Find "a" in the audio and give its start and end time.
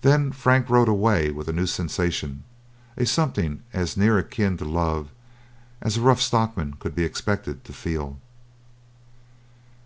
1.46-1.52, 2.96-3.04, 5.98-6.00